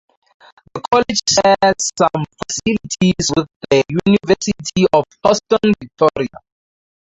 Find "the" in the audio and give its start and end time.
0.73-0.81, 3.69-3.83